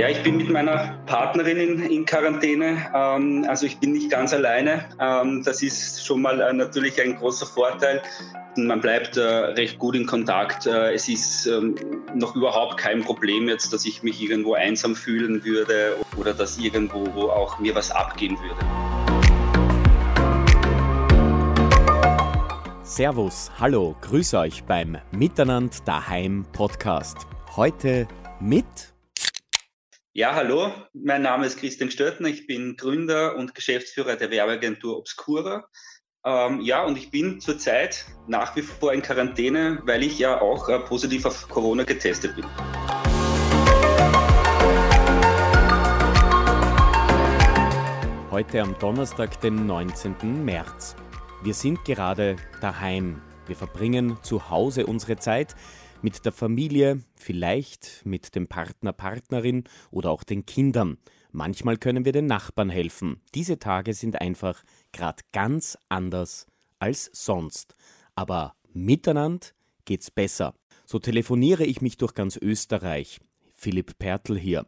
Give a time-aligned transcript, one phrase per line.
[0.00, 2.90] Ja, ich bin mit meiner Partnerin in, in Quarantäne.
[2.94, 4.86] Ähm, also ich bin nicht ganz alleine.
[4.98, 8.00] Ähm, das ist schon mal äh, natürlich ein großer Vorteil.
[8.56, 10.66] Man bleibt äh, recht gut in Kontakt.
[10.66, 11.74] Äh, es ist ähm,
[12.14, 17.28] noch überhaupt kein Problem jetzt, dass ich mich irgendwo einsam fühlen würde oder dass irgendwo
[17.28, 18.64] auch mir was abgehen würde.
[22.84, 27.26] Servus, hallo, grüß euch beim Miteinander daheim Podcast.
[27.54, 28.08] Heute
[28.40, 28.89] mit
[30.20, 35.64] ja, hallo, mein Name ist Christian Störtner, ich bin Gründer und Geschäftsführer der Werbeagentur Obscura.
[36.26, 40.68] Ähm, ja, und ich bin zurzeit nach wie vor in Quarantäne, weil ich ja auch
[40.68, 42.44] äh, positiv auf Corona getestet bin.
[48.30, 50.44] Heute am Donnerstag, den 19.
[50.44, 50.96] März.
[51.42, 53.22] Wir sind gerade daheim.
[53.46, 55.56] Wir verbringen zu Hause unsere Zeit
[56.02, 60.98] mit der Familie, vielleicht mit dem Partner, Partnerin oder auch den Kindern.
[61.32, 63.20] Manchmal können wir den Nachbarn helfen.
[63.34, 66.46] Diese Tage sind einfach gerade ganz anders
[66.78, 67.76] als sonst.
[68.14, 69.46] Aber miteinander
[69.84, 70.54] geht's besser.
[70.84, 73.20] So telefoniere ich mich durch ganz Österreich.
[73.52, 74.66] Philipp Pertl hier.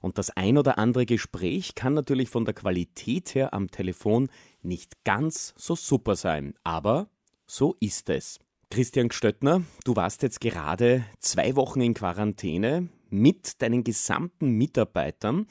[0.00, 4.28] Und das ein oder andere Gespräch kann natürlich von der Qualität her am Telefon
[4.62, 7.08] nicht ganz so super sein, aber
[7.46, 8.38] so ist es.
[8.70, 15.46] Christian Stöttner, du warst jetzt gerade zwei Wochen in Quarantäne mit deinen gesamten Mitarbeitern.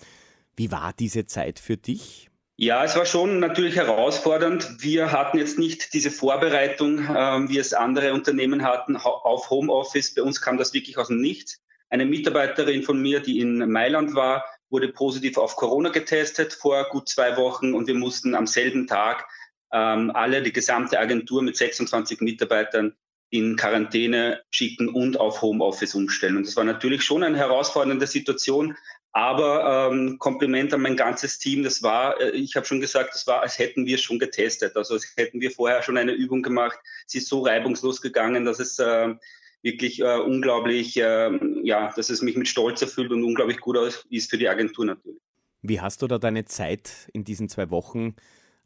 [0.55, 2.29] Wie war diese Zeit für dich?
[2.57, 4.77] Ja, es war schon natürlich herausfordernd.
[4.79, 10.13] Wir hatten jetzt nicht diese Vorbereitung, äh, wie es andere Unternehmen hatten, auf Homeoffice.
[10.13, 11.59] Bei uns kam das wirklich aus dem Nichts.
[11.89, 17.09] Eine Mitarbeiterin von mir, die in Mailand war, wurde positiv auf Corona getestet vor gut
[17.09, 19.27] zwei Wochen und wir mussten am selben Tag
[19.71, 22.95] ähm, alle, die gesamte Agentur mit 26 Mitarbeitern
[23.29, 26.37] in Quarantäne schicken und auf Homeoffice umstellen.
[26.37, 28.75] Und das war natürlich schon eine herausfordernde Situation.
[29.11, 31.63] Aber ähm, Kompliment an mein ganzes Team.
[31.63, 34.77] Das war, äh, ich habe schon gesagt, das war, als hätten wir schon getestet.
[34.77, 36.77] Also als hätten wir vorher schon eine Übung gemacht.
[37.07, 39.15] Sie ist so reibungslos gegangen, dass es äh,
[39.63, 41.31] wirklich äh, unglaublich, äh,
[41.63, 43.77] ja, dass es mich mit Stolz erfüllt und unglaublich gut
[44.09, 45.21] ist für die Agentur natürlich.
[45.61, 48.15] Wie hast du da deine Zeit in diesen zwei Wochen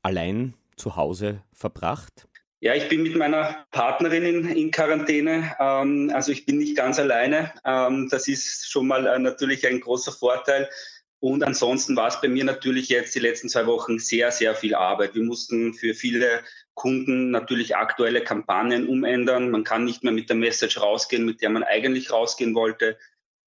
[0.01, 2.27] allein zu Hause verbracht?
[2.63, 5.55] Ja, ich bin mit meiner Partnerin in, in Quarantäne.
[5.59, 7.51] Ähm, also ich bin nicht ganz alleine.
[7.65, 10.69] Ähm, das ist schon mal äh, natürlich ein großer Vorteil.
[11.19, 14.75] Und ansonsten war es bei mir natürlich jetzt die letzten zwei Wochen sehr, sehr viel
[14.75, 15.15] Arbeit.
[15.15, 16.43] Wir mussten für viele
[16.75, 19.49] Kunden natürlich aktuelle Kampagnen umändern.
[19.49, 22.95] Man kann nicht mehr mit der Message rausgehen, mit der man eigentlich rausgehen wollte.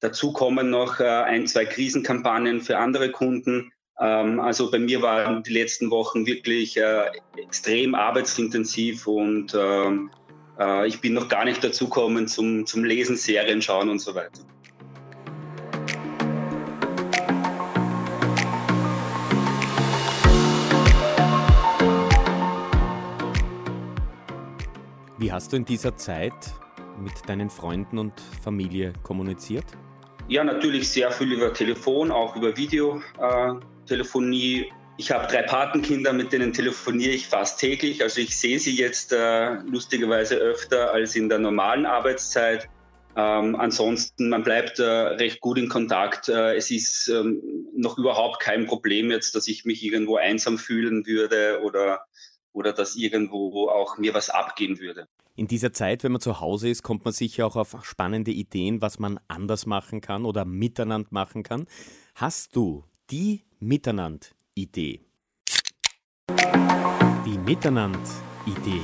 [0.01, 3.73] Dazu kommen noch äh, ein, zwei Krisenkampagnen für andere Kunden.
[4.01, 10.11] Ähm, also bei mir waren die letzten Wochen wirklich äh, extrem arbeitsintensiv und ähm,
[10.59, 14.15] äh, ich bin noch gar nicht dazu gekommen zum, zum Lesen, Serien schauen und so
[14.15, 14.43] weiter.
[25.19, 26.35] Wie hast du in dieser Zeit
[27.01, 28.13] mit deinen Freunden und
[28.43, 29.65] Familie kommuniziert?
[30.27, 33.61] Ja, natürlich sehr viel über Telefon, auch über Videotelefonie.
[33.61, 33.74] Äh,
[34.97, 38.03] ich habe drei Patenkinder, mit denen telefoniere ich fast täglich.
[38.03, 42.69] Also ich sehe sie jetzt äh, lustigerweise öfter als in der normalen Arbeitszeit.
[43.17, 46.29] Ähm, ansonsten, man bleibt äh, recht gut in Kontakt.
[46.29, 47.43] Äh, es ist ähm,
[47.77, 52.07] noch überhaupt kein Problem jetzt, dass ich mich irgendwo einsam fühlen würde oder,
[52.53, 55.07] oder dass irgendwo auch mir was abgehen würde.
[55.37, 58.81] In dieser Zeit, wenn man zu Hause ist, kommt man sicher auch auf spannende Ideen,
[58.81, 61.67] was man anders machen kann oder miteinander machen kann.
[62.15, 65.01] Hast du die Miteinander-Idee?
[67.25, 68.83] Die Miteinander-Idee.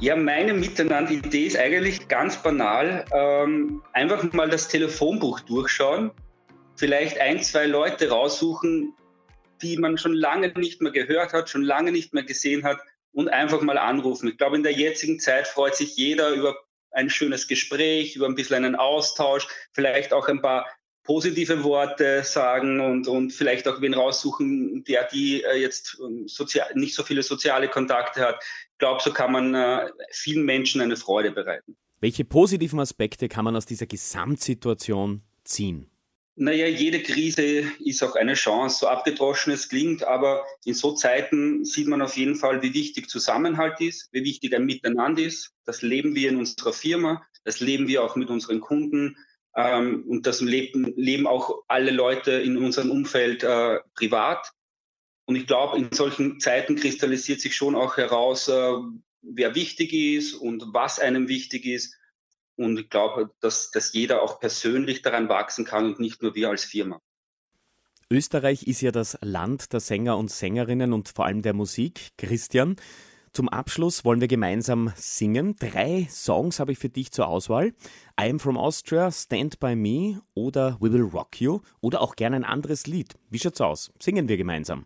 [0.00, 3.04] Ja, meine Miteinander-Idee ist eigentlich ganz banal.
[3.12, 6.10] Ähm, einfach mal das Telefonbuch durchschauen,
[6.74, 8.94] vielleicht ein, zwei Leute raussuchen,
[9.62, 12.78] die man schon lange nicht mehr gehört hat, schon lange nicht mehr gesehen hat
[13.12, 14.28] und einfach mal anrufen.
[14.28, 16.56] Ich glaube, in der jetzigen Zeit freut sich jeder über
[16.90, 20.66] ein schönes Gespräch, über ein bisschen einen Austausch, vielleicht auch ein paar
[21.04, 26.68] positive Worte sagen und, und vielleicht auch wen raussuchen, der die äh, jetzt ähm, sozial,
[26.74, 28.42] nicht so viele soziale Kontakte hat.
[28.72, 31.76] Ich glaube, so kann man äh, vielen Menschen eine Freude bereiten.
[32.00, 35.88] Welche positiven Aspekte kann man aus dieser Gesamtsituation ziehen?
[36.34, 41.64] Naja, jede Krise ist auch eine Chance, so abgedroschen es klingt, aber in so Zeiten
[41.64, 45.52] sieht man auf jeden Fall, wie wichtig Zusammenhalt ist, wie wichtig ein Miteinander ist.
[45.66, 49.16] Das leben wir in unserer Firma, das leben wir auch mit unseren Kunden
[49.54, 54.52] ähm, und das leben, leben auch alle Leute in unserem Umfeld äh, privat.
[55.24, 58.72] Und ich glaube, in solchen Zeiten kristallisiert sich schon auch heraus, äh,
[59.22, 61.96] wer wichtig ist und was einem wichtig ist.
[62.56, 66.50] Und ich glaube, dass, dass jeder auch persönlich daran wachsen kann und nicht nur wir
[66.50, 67.00] als Firma.
[68.10, 72.10] Österreich ist ja das Land der Sänger und Sängerinnen und vor allem der Musik.
[72.18, 72.76] Christian,
[73.32, 75.56] zum Abschluss wollen wir gemeinsam singen.
[75.58, 77.68] Drei Songs habe ich für dich zur Auswahl.
[78.20, 82.36] I am from Austria, Stand by Me oder We Will Rock You oder auch gerne
[82.36, 83.14] ein anderes Lied.
[83.30, 83.90] Wie schaut's aus?
[83.98, 84.84] Singen wir gemeinsam.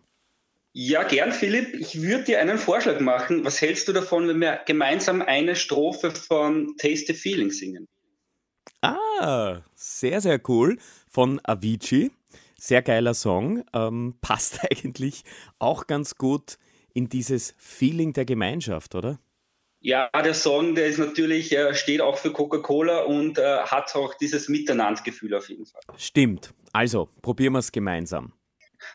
[0.71, 1.73] Ja, gern, Philipp.
[1.73, 3.43] Ich würde dir einen Vorschlag machen.
[3.43, 7.87] Was hältst du davon, wenn wir gemeinsam eine Strophe von Taste the Feeling singen?
[8.81, 10.77] Ah, sehr, sehr cool.
[11.09, 12.11] Von Avicii.
[12.57, 13.65] Sehr geiler Song.
[13.73, 15.23] Ähm, passt eigentlich
[15.59, 16.57] auch ganz gut
[16.97, 19.19] in dieses Feeling der Gemeinschaft, oder?
[19.81, 24.15] Ja, der Song, der ist natürlich, äh, steht auch für Coca-Cola und äh, hat auch
[24.15, 25.81] dieses Miteinandergefühl auf jeden Fall.
[25.95, 26.55] Stimmt.
[26.73, 28.33] Also, probieren wir es gemeinsam.